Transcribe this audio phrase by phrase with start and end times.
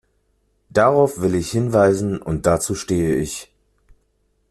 [0.71, 3.51] Darauf will ich hinweisen, und dazu stehe ich.